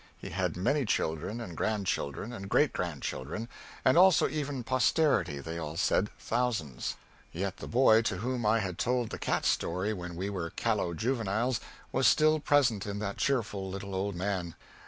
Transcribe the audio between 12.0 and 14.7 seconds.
still present in that cheerful little old man.